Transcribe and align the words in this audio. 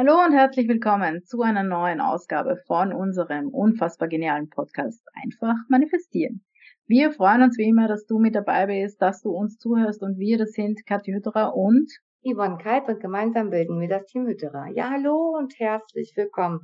Hallo 0.00 0.14
und 0.24 0.32
herzlich 0.32 0.68
willkommen 0.68 1.24
zu 1.24 1.42
einer 1.42 1.64
neuen 1.64 2.00
Ausgabe 2.00 2.62
von 2.68 2.92
unserem 2.92 3.48
unfassbar 3.48 4.06
genialen 4.06 4.48
Podcast 4.48 5.02
Einfach 5.24 5.56
manifestieren. 5.68 6.44
Wir 6.86 7.10
freuen 7.10 7.42
uns 7.42 7.58
wie 7.58 7.68
immer, 7.68 7.88
dass 7.88 8.06
du 8.06 8.20
mit 8.20 8.36
dabei 8.36 8.66
bist, 8.66 9.02
dass 9.02 9.22
du 9.22 9.30
uns 9.30 9.58
zuhörst 9.58 10.00
und 10.04 10.16
wir, 10.20 10.38
das 10.38 10.52
sind 10.52 10.86
Kathi 10.86 11.10
Hütterer 11.10 11.56
und 11.56 11.90
Yvonne 12.22 12.58
Kalt 12.58 12.86
und 12.86 13.00
gemeinsam 13.00 13.50
bilden 13.50 13.80
wir 13.80 13.88
das 13.88 14.06
Team 14.06 14.28
Hütterer. 14.28 14.68
Ja, 14.72 14.88
hallo 14.88 15.36
und 15.36 15.58
herzlich 15.58 16.12
willkommen. 16.14 16.60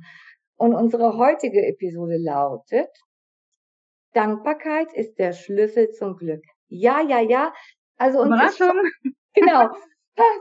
Und 0.55 0.73
unsere 0.73 1.17
heutige 1.17 1.67
Episode 1.67 2.15
lautet 2.17 2.87
Dankbarkeit 4.13 4.93
ist 4.93 5.19
der 5.19 5.33
Schlüssel 5.33 5.89
zum 5.89 6.15
Glück. 6.15 6.45
Ja, 6.69 7.01
ja, 7.01 7.19
ja. 7.19 7.53
Also 7.97 8.19
uns 8.19 8.27
Überraschung. 8.27 8.79
Ist, 9.03 9.13
genau. 9.33 9.71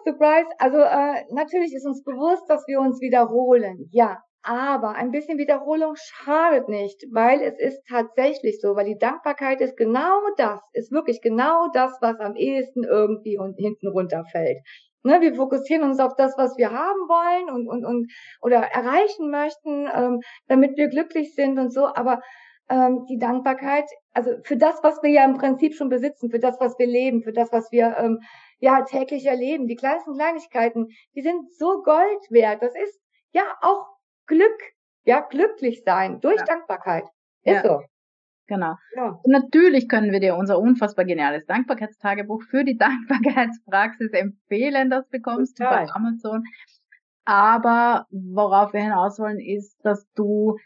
Surprise. 0.05 0.47
Also 0.59 0.79
äh, 0.79 1.25
natürlich 1.31 1.75
ist 1.75 1.87
uns 1.87 2.03
bewusst, 2.05 2.45
dass 2.49 2.67
wir 2.67 2.81
uns 2.81 3.01
wiederholen. 3.01 3.89
Ja, 3.91 4.23
aber 4.43 4.91
ein 4.91 5.11
bisschen 5.11 5.39
Wiederholung 5.39 5.95
schadet 5.97 6.69
nicht, 6.69 7.03
weil 7.11 7.41
es 7.41 7.59
ist 7.59 7.83
tatsächlich 7.89 8.61
so, 8.61 8.77
weil 8.77 8.85
die 8.85 8.99
Dankbarkeit 8.99 9.61
ist 9.63 9.77
genau 9.77 10.21
das, 10.37 10.61
ist 10.75 10.93
wirklich 10.93 11.23
genau 11.23 11.69
das, 11.73 11.97
was 12.03 12.21
am 12.21 12.37
ehesten 12.37 12.85
irgendwie 12.85 13.39
und 13.39 13.57
hinten 13.57 13.89
runterfällt. 13.89 14.59
Ne, 15.03 15.21
wir 15.21 15.35
fokussieren 15.35 15.83
uns 15.83 15.99
auf 15.99 16.15
das, 16.17 16.35
was 16.39 16.57
wir 16.57 16.71
haben 16.71 17.09
wollen 17.09 17.55
und, 17.55 17.69
und, 17.69 17.85
und 17.85 18.11
oder 18.41 18.59
erreichen 18.59 19.31
möchten, 19.31 19.87
ähm, 19.95 20.21
damit 20.47 20.77
wir 20.77 20.89
glücklich 20.89 21.35
sind 21.35 21.59
und 21.59 21.73
so, 21.73 21.87
aber 21.87 22.21
ähm, 22.69 23.05
die 23.09 23.19
Dankbarkeit, 23.19 23.85
also 24.13 24.31
für 24.43 24.57
das, 24.57 24.83
was 24.83 25.03
wir 25.03 25.11
ja 25.11 25.25
im 25.25 25.35
Prinzip 25.35 25.75
schon 25.75 25.89
besitzen, 25.89 26.31
für 26.31 26.39
das, 26.39 26.61
was 26.61 26.79
wir 26.79 26.87
leben, 26.87 27.23
für 27.23 27.33
das, 27.33 27.53
was 27.53 27.71
wir 27.73 27.97
ähm, 27.99 28.21
ja 28.59 28.83
täglich 28.83 29.27
erleben, 29.27 29.67
die 29.67 29.77
kleinsten 29.77 30.15
Kleinigkeiten, 30.15 30.89
die 31.15 31.23
sind 31.23 31.53
so 31.53 31.83
Gold 31.83 32.31
wert. 32.31 32.63
Das 32.63 32.75
ist 32.75 33.01
ja 33.33 33.43
auch 33.61 33.87
Glück, 34.27 34.59
ja 35.05 35.21
glücklich 35.21 35.83
sein 35.85 36.21
durch 36.21 36.39
ja. 36.39 36.45
Dankbarkeit. 36.45 37.05
Ist 37.43 37.55
ja. 37.57 37.63
so. 37.63 37.83
Genau. 38.47 38.75
Ja. 38.95 39.19
Natürlich 39.25 39.89
können 39.89 40.13
wir 40.13 40.21
dir 40.21 40.37
unser 40.37 40.59
unfassbar 40.59 41.05
geniales 41.07 41.47
Dankbarkeitstagebuch 41.47 42.43
für 42.43 42.65
die 42.65 42.77
Dankbarkeitspraxis 42.79 44.13
empfehlen. 44.13 44.91
Das 44.91 45.09
bekommst 45.09 45.57
Total. 45.57 45.87
du 45.87 45.93
bei 45.93 45.95
Amazon. 45.95 46.45
Aber 47.25 48.07
worauf 48.11 48.75
wir 48.75 48.83
hinaus 48.83 49.19
wollen, 49.19 49.41
ist, 49.41 49.83
dass 49.83 50.07
du 50.15 50.59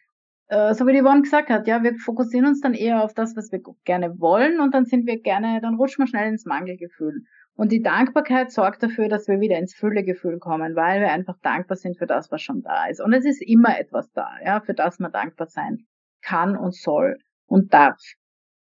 äh, 0.48 0.74
so 0.74 0.86
wie 0.86 0.92
die 0.92 1.02
Yvonne 1.02 1.22
gesagt 1.22 1.50
hat, 1.50 1.66
ja, 1.66 1.82
wir 1.82 1.94
fokussieren 1.96 2.46
uns 2.46 2.60
dann 2.60 2.74
eher 2.74 3.02
auf 3.02 3.14
das, 3.14 3.36
was 3.36 3.52
wir 3.52 3.60
gerne 3.84 4.18
wollen 4.18 4.60
und 4.60 4.74
dann 4.74 4.84
sind 4.84 5.06
wir 5.06 5.20
gerne, 5.20 5.60
dann 5.60 5.76
rutschen 5.76 6.04
wir 6.04 6.08
schnell 6.08 6.28
ins 6.28 6.46
Mangelgefühl. 6.46 7.22
Und 7.54 7.72
die 7.72 7.82
Dankbarkeit 7.82 8.52
sorgt 8.52 8.82
dafür, 8.82 9.08
dass 9.08 9.26
wir 9.26 9.40
wieder 9.40 9.58
ins 9.58 9.74
Füllegefühl 9.74 10.38
kommen, 10.38 10.76
weil 10.76 11.00
wir 11.00 11.10
einfach 11.10 11.36
dankbar 11.42 11.76
sind 11.76 11.98
für 11.98 12.06
das, 12.06 12.30
was 12.30 12.40
schon 12.40 12.62
da 12.62 12.86
ist. 12.86 13.00
Und 13.00 13.12
es 13.12 13.24
ist 13.24 13.42
immer 13.42 13.78
etwas 13.78 14.10
da, 14.12 14.30
ja, 14.44 14.60
für 14.60 14.74
das 14.74 15.00
man 15.00 15.10
dankbar 15.12 15.48
sein 15.48 15.86
kann 16.22 16.56
und 16.56 16.74
soll 16.74 17.18
und 17.46 17.74
darf. 17.74 18.00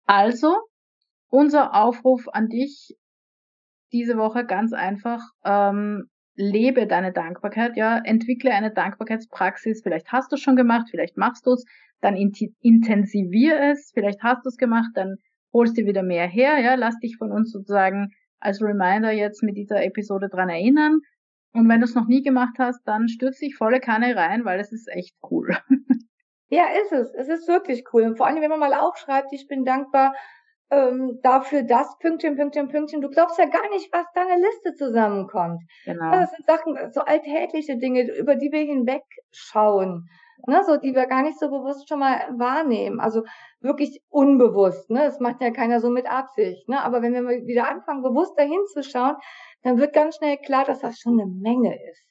Also, 0.05 0.57
unser 1.29 1.73
Aufruf 1.73 2.27
an 2.27 2.49
dich 2.49 2.95
diese 3.93 4.17
Woche 4.17 4.45
ganz 4.45 4.73
einfach, 4.73 5.21
ähm, 5.45 6.09
lebe 6.35 6.87
deine 6.87 7.11
Dankbarkeit, 7.11 7.75
ja, 7.75 7.99
entwickle 8.03 8.51
eine 8.51 8.71
Dankbarkeitspraxis. 8.71 9.81
Vielleicht 9.83 10.11
hast 10.11 10.31
du 10.31 10.35
es 10.35 10.41
schon 10.41 10.55
gemacht, 10.55 10.88
vielleicht 10.89 11.17
machst 11.17 11.45
du 11.45 11.51
es, 11.53 11.65
dann 12.01 12.15
intensivier 12.15 13.59
es. 13.71 13.91
Vielleicht 13.93 14.23
hast 14.23 14.45
du 14.45 14.49
es 14.49 14.57
gemacht, 14.57 14.91
dann 14.95 15.17
holst 15.53 15.77
du 15.77 15.85
wieder 15.85 16.03
mehr 16.03 16.27
her, 16.27 16.59
ja, 16.59 16.75
lass 16.75 16.97
dich 16.99 17.17
von 17.17 17.31
uns 17.31 17.51
sozusagen 17.51 18.13
als 18.39 18.61
Reminder 18.61 19.11
jetzt 19.11 19.43
mit 19.43 19.57
dieser 19.57 19.83
Episode 19.83 20.29
dran 20.29 20.49
erinnern. 20.49 20.99
Und 21.53 21.67
wenn 21.67 21.81
du 21.81 21.85
es 21.85 21.95
noch 21.95 22.07
nie 22.07 22.23
gemacht 22.23 22.55
hast, 22.57 22.81
dann 22.85 23.07
stürz 23.09 23.39
dich 23.39 23.55
volle 23.55 23.79
Kanne 23.79 24.16
rein, 24.16 24.45
weil 24.45 24.59
es 24.59 24.71
ist 24.71 24.88
echt 24.88 25.16
cool. 25.29 25.55
Ja, 26.53 26.66
ist 26.83 26.91
es. 26.91 27.13
Es 27.13 27.29
ist 27.29 27.47
wirklich 27.47 27.85
cool. 27.93 28.03
Und 28.03 28.17
vor 28.17 28.27
allem, 28.27 28.41
wenn 28.41 28.49
man 28.49 28.59
mal 28.59 28.73
aufschreibt, 28.73 29.31
ich 29.31 29.47
bin 29.47 29.63
dankbar 29.63 30.13
ähm, 30.72 31.19
dafür 31.22 31.63
das, 31.63 31.97
Pünktchen, 32.00 32.38
Pünktchen, 32.38 32.69
Pünktchen. 32.69 33.01
Du 33.01 33.09
glaubst 33.09 33.38
ja 33.38 33.45
gar 33.45 33.69
nicht, 33.69 33.91
was 33.91 34.06
da 34.16 34.22
eine 34.22 34.41
Liste 34.41 34.73
zusammenkommt. 34.75 35.62
Genau. 35.85 36.12
Das 36.12 36.31
sind 36.31 36.45
Sachen, 36.45 36.78
so 36.91 37.01
alltägliche 37.01 37.78
Dinge, 37.78 38.09
über 38.18 38.35
die 38.35 38.51
wir 38.51 38.62
hinwegschauen. 38.62 40.09
Ne, 40.47 40.63
so 40.66 40.78
die 40.78 40.95
wir 40.95 41.06
gar 41.06 41.22
nicht 41.22 41.38
so 41.38 41.50
bewusst 41.50 41.88
schon 41.88 42.00
mal 42.00 42.18
wahrnehmen. 42.35 43.00
Also 43.00 43.22
wirklich 43.59 44.01
unbewusst. 44.09 44.90
Ne? 44.90 45.01
Das 45.01 45.19
macht 45.19 45.40
ja 45.40 45.51
keiner 45.51 45.79
so 45.79 45.91
mit 45.91 46.09
Absicht. 46.09 46.68
Ne? 46.68 46.81
Aber 46.81 47.03
wenn 47.03 47.13
wir 47.13 47.22
mal 47.22 47.45
wieder 47.45 47.69
anfangen, 47.69 48.01
bewusst 48.01 48.40
dahin 48.40 48.66
zu 48.74 48.81
schauen, 48.81 49.18
dann 49.62 49.78
wird 49.78 49.94
ganz 49.94 50.16
schnell 50.16 50.38
klar, 50.38 50.66
dass 50.66 50.79
das 50.79 50.97
schon 50.97 51.19
eine 51.19 51.29
Menge 51.29 51.75
ist. 51.91 52.03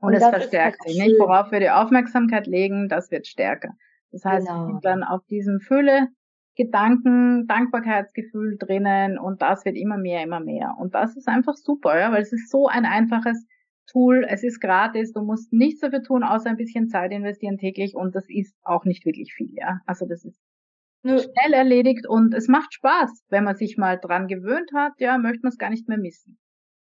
Und, 0.00 0.08
Und 0.08 0.14
es 0.14 0.28
verstärkt 0.28 0.82
sich, 0.82 0.98
nicht? 0.98 1.18
Worauf 1.18 1.50
wir 1.50 1.60
die 1.60 1.70
Aufmerksamkeit 1.70 2.46
legen, 2.46 2.88
das 2.90 3.10
wird 3.10 3.26
stärker. 3.26 3.70
Das 4.12 4.22
heißt, 4.22 4.46
genau. 4.46 4.78
dann 4.82 5.02
auf 5.02 5.24
diesem 5.30 5.60
Fülle 5.60 6.08
Gedanken, 6.58 7.46
Dankbarkeitsgefühl 7.46 8.58
drinnen 8.58 9.16
und 9.16 9.40
das 9.40 9.64
wird 9.64 9.76
immer 9.76 9.96
mehr, 9.96 10.24
immer 10.24 10.40
mehr. 10.40 10.74
Und 10.76 10.92
das 10.92 11.16
ist 11.16 11.28
einfach 11.28 11.54
super, 11.54 11.96
ja, 11.98 12.10
weil 12.10 12.22
es 12.22 12.32
ist 12.32 12.50
so 12.50 12.66
ein 12.66 12.84
einfaches 12.84 13.46
Tool, 13.86 14.26
es 14.28 14.42
ist 14.42 14.60
gratis, 14.60 15.12
du 15.12 15.22
musst 15.22 15.52
nichts 15.52 15.80
dafür 15.80 16.02
tun, 16.02 16.24
außer 16.24 16.50
ein 16.50 16.56
bisschen 16.56 16.88
Zeit 16.88 17.12
investieren 17.12 17.58
täglich 17.58 17.94
und 17.94 18.16
das 18.16 18.24
ist 18.28 18.56
auch 18.64 18.84
nicht 18.84 19.06
wirklich 19.06 19.32
viel, 19.32 19.54
ja. 19.54 19.78
Also 19.86 20.04
das 20.06 20.24
ist 20.24 20.36
schnell 21.04 21.52
erledigt 21.52 22.08
und 22.08 22.34
es 22.34 22.48
macht 22.48 22.74
Spaß, 22.74 23.24
wenn 23.28 23.44
man 23.44 23.54
sich 23.54 23.76
mal 23.78 23.96
dran 23.96 24.26
gewöhnt 24.26 24.72
hat, 24.74 24.94
ja, 24.98 25.16
möchte 25.16 25.42
man 25.44 25.50
es 25.50 25.58
gar 25.58 25.70
nicht 25.70 25.88
mehr 25.88 25.96
missen. 25.96 26.38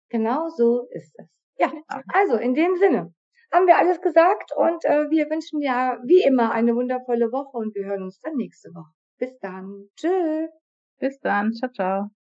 Genau 0.09 0.49
so 0.49 0.87
ist 0.91 1.15
es. 1.17 1.27
Ja, 1.57 1.73
also 2.13 2.37
in 2.37 2.53
dem 2.53 2.75
Sinne 2.75 3.11
haben 3.51 3.65
wir 3.65 3.79
alles 3.79 4.01
gesagt 4.01 4.51
und 4.55 4.85
äh, 4.85 5.09
wir 5.09 5.31
wünschen 5.31 5.61
ja 5.61 5.97
wie 6.05 6.21
immer 6.21 6.51
eine 6.51 6.75
wundervolle 6.75 7.31
Woche 7.31 7.57
und 7.57 7.73
wir 7.73 7.85
hören 7.85 8.03
uns 8.03 8.19
dann 8.19 8.35
nächste 8.35 8.69
Woche. 8.69 8.91
Bis 9.23 9.39
dann. 9.39 9.89
Tschüss. 9.95 10.49
Bis 10.99 11.17
dann. 11.21 11.53
Ciao, 11.53 11.71
ciao. 11.71 12.11